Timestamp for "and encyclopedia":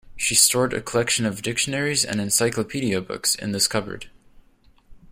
2.03-2.99